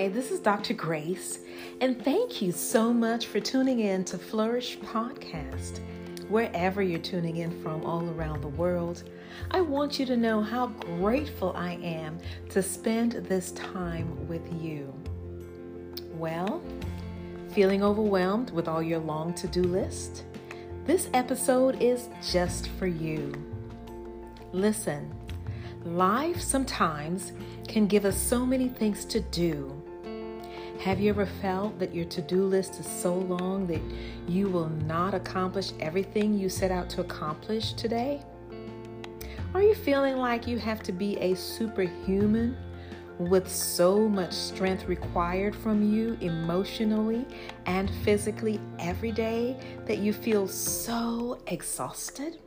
Hi, 0.00 0.08
this 0.08 0.30
is 0.30 0.40
Dr. 0.40 0.72
Grace, 0.72 1.40
and 1.82 2.02
thank 2.02 2.40
you 2.40 2.52
so 2.52 2.90
much 2.90 3.26
for 3.26 3.38
tuning 3.38 3.80
in 3.80 4.02
to 4.04 4.16
Flourish 4.16 4.78
Podcast. 4.78 5.80
Wherever 6.30 6.80
you're 6.80 6.98
tuning 6.98 7.36
in 7.36 7.62
from 7.62 7.84
all 7.84 8.08
around 8.08 8.40
the 8.40 8.48
world, 8.48 9.04
I 9.50 9.60
want 9.60 9.98
you 9.98 10.06
to 10.06 10.16
know 10.16 10.40
how 10.40 10.68
grateful 10.68 11.52
I 11.54 11.72
am 11.82 12.18
to 12.48 12.62
spend 12.62 13.12
this 13.12 13.52
time 13.52 14.26
with 14.26 14.50
you. 14.62 14.90
Well, 16.14 16.62
feeling 17.50 17.82
overwhelmed 17.82 18.52
with 18.52 18.68
all 18.68 18.82
your 18.82 19.00
long 19.00 19.34
to 19.34 19.48
do 19.48 19.62
list? 19.62 20.24
This 20.86 21.10
episode 21.12 21.76
is 21.82 22.08
just 22.26 22.68
for 22.78 22.86
you. 22.86 23.34
Listen, 24.52 25.12
life 25.84 26.40
sometimes 26.40 27.32
can 27.68 27.86
give 27.86 28.06
us 28.06 28.16
so 28.16 28.46
many 28.46 28.66
things 28.66 29.04
to 29.04 29.20
do. 29.20 29.79
Have 30.80 30.98
you 30.98 31.10
ever 31.10 31.26
felt 31.26 31.78
that 31.78 31.94
your 31.94 32.06
to 32.06 32.22
do 32.22 32.46
list 32.46 32.80
is 32.80 32.86
so 32.86 33.14
long 33.14 33.66
that 33.66 33.82
you 34.26 34.48
will 34.48 34.70
not 34.86 35.12
accomplish 35.12 35.72
everything 35.78 36.32
you 36.32 36.48
set 36.48 36.70
out 36.70 36.88
to 36.90 37.02
accomplish 37.02 37.74
today? 37.74 38.22
Are 39.52 39.62
you 39.62 39.74
feeling 39.74 40.16
like 40.16 40.46
you 40.46 40.58
have 40.58 40.82
to 40.84 40.92
be 40.92 41.18
a 41.18 41.34
superhuman 41.34 42.56
with 43.18 43.46
so 43.46 44.08
much 44.08 44.32
strength 44.32 44.86
required 44.86 45.54
from 45.54 45.82
you 45.82 46.16
emotionally 46.22 47.26
and 47.66 47.90
physically 48.02 48.58
every 48.78 49.12
day 49.12 49.60
that 49.84 49.98
you 49.98 50.14
feel 50.14 50.48
so 50.48 51.42
exhausted? 51.48 52.38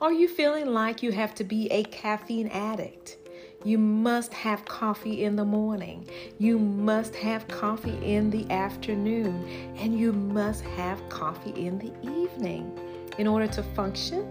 Are 0.00 0.12
you 0.12 0.28
feeling 0.28 0.66
like 0.66 1.02
you 1.02 1.10
have 1.10 1.34
to 1.34 1.42
be 1.42 1.66
a 1.72 1.82
caffeine 1.82 2.46
addict? 2.46 3.16
You 3.62 3.76
must 3.76 4.32
have 4.32 4.64
coffee 4.64 5.22
in 5.24 5.36
the 5.36 5.44
morning. 5.44 6.08
You 6.38 6.58
must 6.58 7.14
have 7.16 7.46
coffee 7.46 7.98
in 8.02 8.30
the 8.30 8.50
afternoon. 8.50 9.74
And 9.76 9.98
you 9.98 10.14
must 10.14 10.64
have 10.64 11.06
coffee 11.10 11.50
in 11.50 11.78
the 11.78 11.92
evening 12.02 12.72
in 13.18 13.26
order 13.26 13.46
to 13.48 13.62
function. 13.62 14.24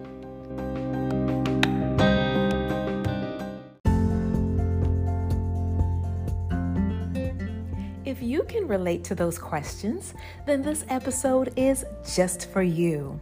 If 8.03 8.23
you 8.23 8.41
can 8.43 8.67
relate 8.67 9.03
to 9.03 9.15
those 9.15 9.37
questions, 9.37 10.15
then 10.47 10.63
this 10.63 10.83
episode 10.89 11.53
is 11.55 11.85
just 12.15 12.49
for 12.49 12.63
you. 12.63 13.19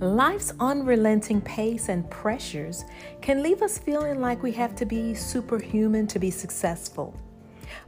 Life's 0.00 0.52
unrelenting 0.60 1.40
pace 1.40 1.88
and 1.88 2.08
pressures 2.10 2.84
can 3.20 3.42
leave 3.42 3.62
us 3.62 3.78
feeling 3.78 4.20
like 4.20 4.42
we 4.42 4.52
have 4.52 4.74
to 4.76 4.84
be 4.84 5.14
superhuman 5.14 6.06
to 6.08 6.18
be 6.18 6.30
successful. 6.30 7.18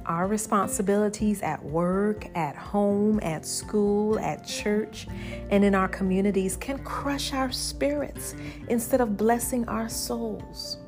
Our 0.07 0.27
responsibilities 0.27 1.43
at 1.43 1.63
work, 1.63 2.27
at 2.37 2.57
home, 2.57 3.21
at 3.21 3.45
school, 3.45 4.19
at 4.19 4.47
church, 4.47 5.07
and 5.51 5.65
in 5.65 5.75
our 5.75 5.89
communities 5.89 6.57
can 6.57 6.79
crush 6.79 7.33
our 7.33 7.53
spirits 7.53 8.35
instead 8.69 9.01
of 9.01 9.17
blessing 9.17 9.69
our 9.69 9.89
souls. 9.89 10.79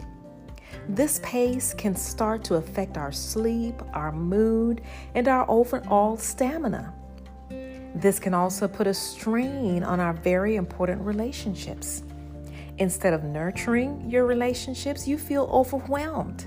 This 0.89 1.20
pace 1.22 1.74
can 1.74 1.95
start 1.95 2.42
to 2.45 2.55
affect 2.55 2.97
our 2.97 3.12
sleep, 3.12 3.74
our 3.92 4.11
mood, 4.11 4.80
and 5.14 5.28
our 5.28 5.48
overall 5.50 6.17
stamina. 6.17 6.95
This 7.94 8.19
can 8.19 8.34
also 8.34 8.69
put 8.69 8.86
a 8.86 8.94
strain 8.94 9.83
on 9.83 10.00
our 10.00 10.12
very 10.12 10.56
important 10.56 11.02
relationships. 11.02 12.02
Instead 12.78 13.12
of 13.12 13.24
nurturing 13.24 14.08
your 14.08 14.27
relationships, 14.27 15.06
you 15.06 15.19
feel 15.19 15.48
overwhelmed 15.52 16.46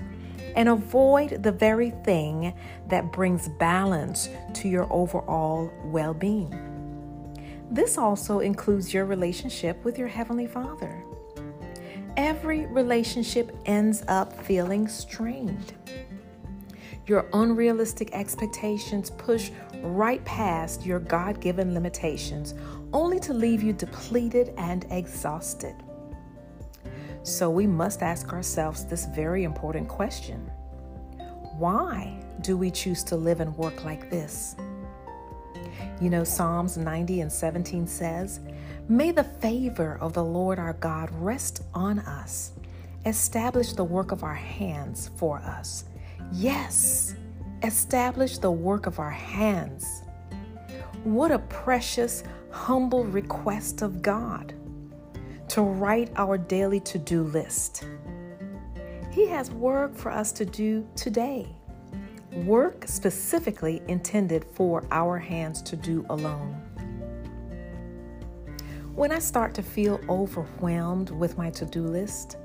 and 0.56 0.68
avoid 0.68 1.42
the 1.42 1.52
very 1.52 1.90
thing 1.90 2.54
that 2.88 3.12
brings 3.12 3.48
balance 3.48 4.28
to 4.54 4.68
your 4.68 4.92
overall 4.92 5.70
well 5.84 6.14
being. 6.14 6.52
This 7.70 7.98
also 7.98 8.40
includes 8.40 8.92
your 8.92 9.04
relationship 9.04 9.84
with 9.84 9.98
your 9.98 10.08
Heavenly 10.08 10.46
Father. 10.46 11.02
Every 12.16 12.66
relationship 12.66 13.56
ends 13.66 14.04
up 14.06 14.32
feeling 14.44 14.86
strained. 14.86 15.72
Your 17.06 17.26
unrealistic 17.34 18.12
expectations 18.12 19.10
push 19.10 19.50
right 19.82 20.24
past 20.24 20.86
your 20.86 21.00
God 21.00 21.40
given 21.40 21.74
limitations, 21.74 22.54
only 22.94 23.20
to 23.20 23.34
leave 23.34 23.62
you 23.62 23.74
depleted 23.74 24.54
and 24.56 24.86
exhausted. 24.90 25.74
So, 27.22 27.50
we 27.50 27.66
must 27.66 28.02
ask 28.02 28.32
ourselves 28.32 28.84
this 28.84 29.06
very 29.06 29.44
important 29.44 29.88
question 29.88 30.50
Why 31.58 32.18
do 32.40 32.56
we 32.56 32.70
choose 32.70 33.04
to 33.04 33.16
live 33.16 33.40
and 33.40 33.54
work 33.56 33.84
like 33.84 34.10
this? 34.10 34.56
You 36.00 36.10
know, 36.10 36.24
Psalms 36.24 36.76
90 36.76 37.20
and 37.20 37.32
17 37.32 37.86
says, 37.86 38.40
May 38.88 39.10
the 39.10 39.24
favor 39.24 39.98
of 40.00 40.12
the 40.12 40.24
Lord 40.24 40.58
our 40.58 40.74
God 40.74 41.10
rest 41.12 41.62
on 41.74 41.98
us, 42.00 42.52
establish 43.06 43.72
the 43.72 43.84
work 43.84 44.10
of 44.10 44.22
our 44.22 44.34
hands 44.34 45.10
for 45.16 45.38
us. 45.38 45.84
Yes, 46.36 47.14
establish 47.62 48.38
the 48.38 48.50
work 48.50 48.86
of 48.86 48.98
our 48.98 49.10
hands. 49.10 50.02
What 51.04 51.30
a 51.30 51.38
precious, 51.38 52.24
humble 52.50 53.04
request 53.04 53.82
of 53.82 54.02
God 54.02 54.52
to 55.50 55.62
write 55.62 56.10
our 56.16 56.36
daily 56.36 56.80
to 56.80 56.98
do 56.98 57.22
list. 57.22 57.84
He 59.12 59.28
has 59.28 59.52
work 59.52 59.94
for 59.94 60.10
us 60.10 60.32
to 60.32 60.44
do 60.44 60.84
today, 60.96 61.46
work 62.32 62.82
specifically 62.88 63.80
intended 63.86 64.44
for 64.54 64.82
our 64.90 65.18
hands 65.18 65.62
to 65.62 65.76
do 65.76 66.04
alone. 66.10 66.60
When 68.92 69.12
I 69.12 69.20
start 69.20 69.54
to 69.54 69.62
feel 69.62 70.00
overwhelmed 70.08 71.10
with 71.10 71.38
my 71.38 71.50
to 71.50 71.64
do 71.64 71.84
list, 71.84 72.38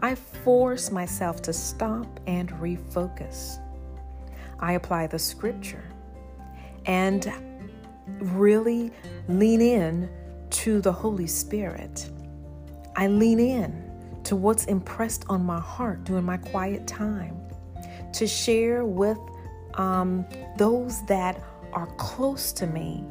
I 0.00 0.14
force 0.14 0.90
myself 0.90 1.42
to 1.42 1.52
stop 1.52 2.20
and 2.26 2.50
refocus. 2.50 3.58
I 4.60 4.74
apply 4.74 5.08
the 5.08 5.18
scripture 5.18 5.84
and 6.86 7.32
really 8.20 8.92
lean 9.28 9.60
in 9.60 10.08
to 10.50 10.80
the 10.80 10.92
Holy 10.92 11.26
Spirit. 11.26 12.10
I 12.96 13.08
lean 13.08 13.40
in 13.40 14.20
to 14.24 14.36
what's 14.36 14.66
impressed 14.66 15.24
on 15.28 15.44
my 15.44 15.60
heart 15.60 16.04
during 16.04 16.24
my 16.24 16.36
quiet 16.36 16.86
time 16.86 17.36
to 18.12 18.26
share 18.26 18.84
with 18.84 19.18
um, 19.74 20.24
those 20.56 21.04
that 21.06 21.42
are 21.72 21.86
close 21.96 22.52
to 22.52 22.66
me. 22.66 23.04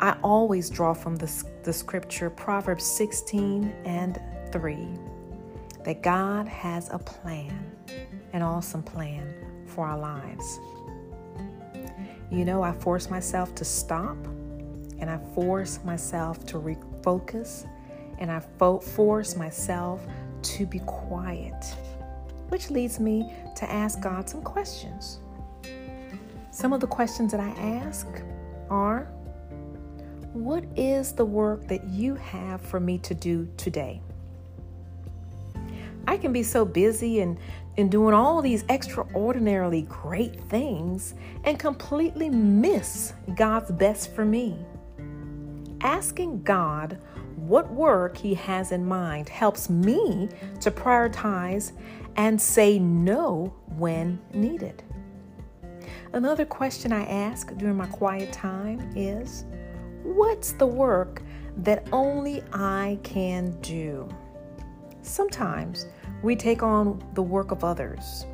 I 0.00 0.16
always 0.22 0.68
draw 0.70 0.94
from 0.94 1.16
the, 1.16 1.30
the 1.64 1.72
scripture 1.72 2.30
Proverbs 2.30 2.84
16 2.84 3.72
and 3.84 4.20
3 4.50 4.88
that 5.84 6.02
God 6.02 6.46
has 6.46 6.88
a 6.90 6.98
plan, 6.98 7.74
an 8.32 8.42
awesome 8.42 8.82
plan 8.82 9.34
for 9.66 9.86
our 9.86 9.98
lives. 9.98 10.60
You 12.30 12.44
know, 12.44 12.62
I 12.62 12.72
force 12.72 13.10
myself 13.10 13.54
to 13.56 13.64
stop 13.64 14.16
and 14.98 15.10
I 15.10 15.18
force 15.34 15.80
myself 15.84 16.46
to 16.46 16.58
refocus 16.58 17.68
and 18.18 18.30
I 18.30 18.40
fo- 18.58 18.78
force 18.78 19.36
myself 19.36 20.00
to 20.42 20.66
be 20.66 20.78
quiet, 20.80 21.64
which 22.48 22.70
leads 22.70 23.00
me 23.00 23.32
to 23.56 23.70
ask 23.70 24.00
God 24.00 24.28
some 24.28 24.42
questions. 24.42 25.18
Some 26.52 26.72
of 26.72 26.80
the 26.80 26.86
questions 26.86 27.32
that 27.32 27.40
I 27.40 27.50
ask 27.50 28.06
are 28.70 29.08
What 30.32 30.64
is 30.76 31.12
the 31.12 31.24
work 31.24 31.66
that 31.68 31.84
you 31.88 32.14
have 32.14 32.60
for 32.60 32.80
me 32.80 32.98
to 32.98 33.14
do 33.14 33.48
today? 33.56 34.00
I 36.12 36.18
can 36.18 36.30
be 36.30 36.42
so 36.42 36.66
busy 36.66 37.20
and, 37.20 37.38
and 37.78 37.90
doing 37.90 38.12
all 38.12 38.42
these 38.42 38.66
extraordinarily 38.68 39.86
great 39.88 40.38
things 40.38 41.14
and 41.44 41.58
completely 41.58 42.28
miss 42.28 43.14
God's 43.34 43.70
best 43.70 44.14
for 44.14 44.22
me. 44.22 44.58
Asking 45.80 46.42
God 46.42 46.98
what 47.36 47.72
work 47.72 48.18
He 48.18 48.34
has 48.34 48.72
in 48.72 48.84
mind 48.84 49.30
helps 49.30 49.70
me 49.70 50.28
to 50.60 50.70
prioritize 50.70 51.72
and 52.16 52.38
say 52.38 52.78
no 52.78 53.54
when 53.78 54.20
needed. 54.34 54.82
Another 56.12 56.44
question 56.44 56.92
I 56.92 57.06
ask 57.06 57.56
during 57.56 57.78
my 57.78 57.86
quiet 57.86 58.34
time 58.34 58.92
is 58.94 59.46
What's 60.02 60.52
the 60.52 60.66
work 60.66 61.22
that 61.56 61.88
only 61.90 62.42
I 62.52 62.98
can 63.02 63.58
do? 63.62 64.06
Sometimes 65.00 65.86
we 66.22 66.36
take 66.36 66.62
on 66.62 67.02
the 67.14 67.22
work 67.22 67.50
of 67.50 67.64
others 67.64 68.26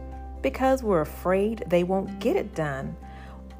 because 0.42 0.82
we're 0.82 1.00
afraid 1.00 1.64
they 1.66 1.84
won't 1.84 2.18
get 2.20 2.36
it 2.36 2.54
done 2.54 2.96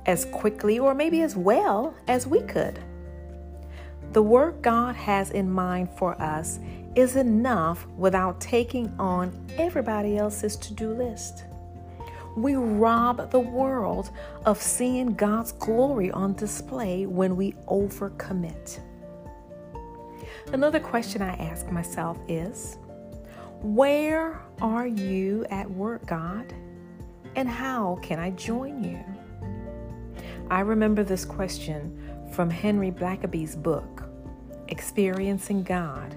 as 0.07 0.25
quickly 0.27 0.79
or 0.79 0.95
maybe 0.95 1.23
as 1.23 1.37
well 1.37 1.95
as 2.07 2.27
we 2.27 2.41
could. 2.43 2.79
The 4.13 4.23
work 4.23 4.63
God 4.63 4.97
has 4.97 5.31
in 5.31 5.51
mind 5.51 5.91
for 5.97 6.21
us 6.21 6.61
is 6.95 7.17
enough 7.17 7.87
without 7.97 8.41
taking 8.41 8.93
on 8.99 9.33
everybody 9.59 10.17
else's 10.17 10.57
to 10.57 10.75
do 10.75 10.93
list. 10.93 11.45
We 12.37 12.55
rob 12.55 13.31
the 13.31 13.41
world 13.41 14.11
of 14.47 14.63
seeing 14.63 15.15
God's 15.15 15.53
glory 15.53 16.11
on 16.11 16.35
display 16.35 17.05
when 17.05 17.37
we 17.37 17.53
overcommit. 17.67 18.81
Another 20.53 20.81
question 20.81 21.21
I 21.21 21.35
ask 21.35 21.71
myself 21.71 22.19
is 22.29 22.79
Where 23.63 24.41
are 24.61 24.87
you 24.87 25.45
at 25.51 25.69
work, 25.69 26.07
God? 26.07 26.55
And 27.35 27.49
how 27.49 27.99
can 28.03 28.21
I 28.21 28.31
join 28.31 28.85
you? 28.85 29.05
I 30.49 30.61
remember 30.61 31.03
this 31.03 31.25
question 31.25 31.99
from 32.31 32.51
Henry 32.51 32.93
Blackaby's 32.93 33.57
book, 33.57 34.05
Experiencing 34.69 35.65
God. 35.65 36.15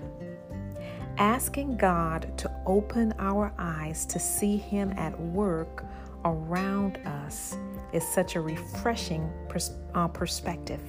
Asking 1.17 1.77
God 1.77 2.37
to 2.37 2.51
open 2.67 3.11
our 3.17 3.51
eyes 3.57 4.05
to 4.05 4.19
see 4.19 4.57
Him 4.57 4.93
at 4.95 5.19
work 5.19 5.83
around 6.25 6.97
us 7.07 7.57
is 7.91 8.07
such 8.07 8.35
a 8.35 8.41
refreshing 8.41 9.27
pers- 9.49 9.71
uh, 9.95 10.07
perspective. 10.07 10.81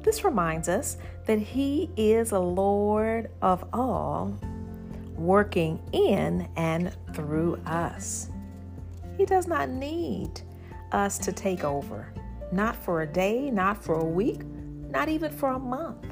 This 0.00 0.24
reminds 0.24 0.70
us 0.70 0.96
that 1.26 1.38
He 1.38 1.90
is 1.96 2.32
a 2.32 2.38
Lord 2.38 3.30
of 3.42 3.64
all, 3.74 4.34
working 5.16 5.80
in 5.92 6.48
and 6.56 6.94
through 7.12 7.56
us. 7.66 8.30
He 9.16 9.24
does 9.24 9.46
not 9.46 9.68
need 9.70 10.40
us 10.92 11.18
to 11.18 11.32
take 11.32 11.64
over, 11.64 12.12
not 12.52 12.76
for 12.76 13.02
a 13.02 13.06
day, 13.06 13.50
not 13.50 13.82
for 13.82 13.94
a 13.94 14.04
week, 14.04 14.42
not 14.90 15.08
even 15.08 15.30
for 15.30 15.50
a 15.50 15.58
month. 15.58 16.06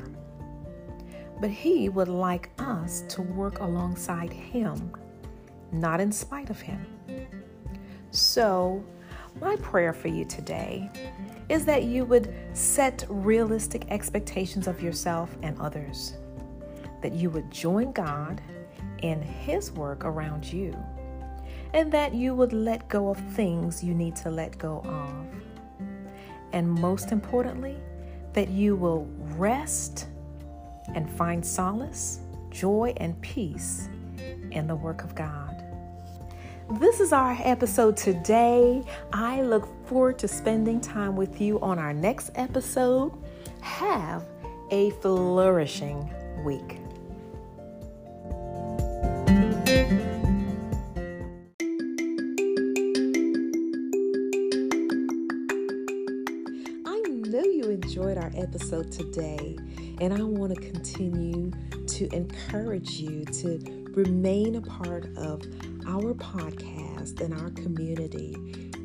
But 1.40 1.50
He 1.50 1.88
would 1.88 2.08
like 2.08 2.50
us 2.58 3.02
to 3.10 3.22
work 3.22 3.60
alongside 3.60 4.32
Him, 4.32 4.92
not 5.72 6.00
in 6.00 6.10
spite 6.10 6.50
of 6.50 6.60
Him. 6.60 6.86
So, 8.10 8.84
my 9.40 9.56
prayer 9.56 9.92
for 9.92 10.08
you 10.08 10.24
today 10.24 10.88
is 11.48 11.64
that 11.66 11.84
you 11.84 12.04
would 12.04 12.32
set 12.52 13.04
realistic 13.08 13.86
expectations 13.90 14.66
of 14.66 14.80
yourself 14.80 15.36
and 15.42 15.58
others, 15.60 16.14
that 17.02 17.12
you 17.12 17.30
would 17.30 17.50
join 17.50 17.92
God 17.92 18.40
in 19.02 19.20
His 19.22 19.72
work 19.72 20.04
around 20.04 20.44
you, 20.44 20.76
and 21.72 21.90
that 21.92 22.14
you 22.14 22.34
would 22.34 22.52
let 22.52 22.88
go 22.88 23.08
of 23.08 23.18
things 23.34 23.82
you 23.82 23.94
need 23.94 24.16
to 24.16 24.30
let 24.30 24.58
go 24.58 24.80
of. 24.84 25.26
And 26.52 26.70
most 26.70 27.12
importantly, 27.12 27.76
that 28.32 28.48
you 28.48 28.76
will 28.76 29.06
rest 29.36 30.08
and 30.94 31.10
find 31.10 31.44
solace, 31.44 32.20
joy, 32.50 32.94
and 32.98 33.20
peace 33.20 33.88
in 34.50 34.66
the 34.66 34.76
work 34.76 35.02
of 35.02 35.14
God. 35.14 35.64
This 36.80 37.00
is 37.00 37.12
our 37.12 37.36
episode 37.42 37.96
today. 37.96 38.82
I 39.12 39.42
look 39.42 39.68
forward 39.86 40.18
to 40.20 40.28
spending 40.28 40.80
time 40.80 41.14
with 41.14 41.40
you 41.40 41.60
on 41.60 41.78
our 41.78 41.92
next 41.92 42.30
episode. 42.36 43.12
Have 43.60 44.24
a 44.70 44.90
flourishing 44.90 46.08
week. 46.44 46.78
Episode 58.44 58.92
today, 58.92 59.56
and 60.02 60.12
I 60.12 60.22
want 60.22 60.54
to 60.54 60.60
continue 60.60 61.50
to 61.86 62.14
encourage 62.14 62.90
you 62.90 63.24
to 63.24 63.58
remain 63.94 64.56
a 64.56 64.60
part 64.60 65.06
of 65.16 65.42
our 65.86 66.12
podcast 66.12 67.22
and 67.22 67.32
our 67.32 67.48
community 67.50 68.34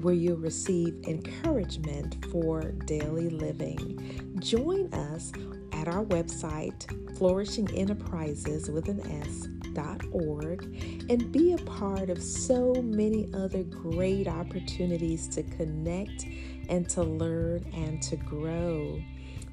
where 0.01 0.13
you'll 0.13 0.37
receive 0.37 0.95
encouragement 1.05 2.25
for 2.31 2.71
daily 2.85 3.29
living. 3.29 4.37
Join 4.39 4.93
us 4.93 5.33
at 5.73 5.89
our 5.89 6.05
website, 6.05 7.17
Flourishing 7.17 7.69
Enterprises 7.75 8.69
with 8.69 8.87
an 8.87 9.01
S. 9.23 9.49
Dot 9.73 10.01
Org, 10.13 10.63
and 11.09 11.33
be 11.33 11.51
a 11.51 11.57
part 11.57 12.09
of 12.09 12.23
so 12.23 12.75
many 12.75 13.29
other 13.33 13.63
great 13.63 14.29
opportunities 14.29 15.27
to 15.27 15.43
connect 15.43 16.25
and 16.69 16.87
to 16.91 17.03
learn 17.03 17.65
and 17.73 18.01
to 18.03 18.15
grow. 18.15 19.01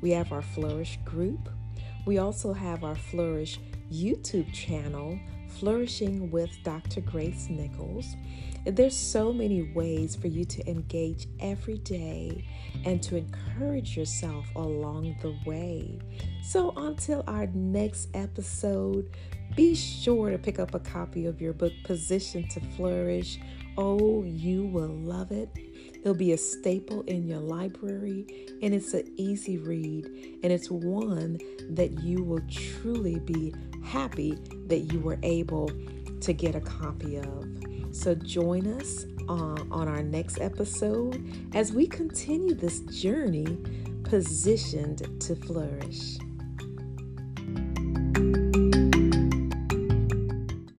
We 0.00 0.10
have 0.10 0.32
our 0.32 0.42
Flourish 0.42 0.98
group. 1.04 1.48
We 2.06 2.18
also 2.18 2.52
have 2.52 2.84
our 2.84 2.94
Flourish 2.94 3.58
YouTube 3.90 4.52
channel 4.52 5.18
Flourishing 5.58 6.30
with 6.30 6.50
Dr. 6.64 7.00
Grace 7.00 7.48
Nichols. 7.48 8.14
There's 8.66 8.96
so 8.96 9.32
many 9.32 9.62
ways 9.72 10.14
for 10.14 10.26
you 10.26 10.44
to 10.44 10.68
engage 10.68 11.28
every 11.40 11.78
day 11.78 12.44
and 12.84 13.02
to 13.04 13.16
encourage 13.16 13.96
yourself 13.96 14.44
along 14.54 15.16
the 15.22 15.34
way. 15.48 15.98
So 16.42 16.72
until 16.76 17.24
our 17.26 17.46
next 17.54 18.08
episode, 18.12 19.10
be 19.54 19.74
sure 19.74 20.30
to 20.30 20.36
pick 20.36 20.58
up 20.58 20.74
a 20.74 20.80
copy 20.80 21.26
of 21.26 21.40
your 21.40 21.54
book, 21.54 21.72
Position 21.84 22.46
to 22.48 22.60
Flourish. 22.76 23.38
Oh, 23.78 24.24
you 24.24 24.64
will 24.64 24.88
love 24.88 25.32
it. 25.32 25.48
It'll 26.06 26.14
be 26.14 26.34
a 26.34 26.38
staple 26.38 27.02
in 27.08 27.26
your 27.26 27.40
library, 27.40 28.28
and 28.62 28.72
it's 28.72 28.94
an 28.94 29.12
easy 29.16 29.58
read, 29.58 30.06
and 30.44 30.52
it's 30.52 30.70
one 30.70 31.36
that 31.70 32.00
you 32.00 32.22
will 32.22 32.42
truly 32.48 33.18
be 33.18 33.52
happy 33.82 34.38
that 34.68 34.92
you 34.92 35.00
were 35.00 35.18
able 35.24 35.68
to 36.20 36.32
get 36.32 36.54
a 36.54 36.60
copy 36.60 37.16
of. 37.16 37.48
So 37.90 38.14
join 38.14 38.72
us 38.74 39.06
uh, 39.28 39.56
on 39.72 39.88
our 39.88 40.04
next 40.04 40.40
episode 40.40 41.28
as 41.56 41.72
we 41.72 41.88
continue 41.88 42.54
this 42.54 42.78
journey 42.82 43.58
positioned 44.04 45.20
to 45.22 45.34
flourish. 45.34 46.18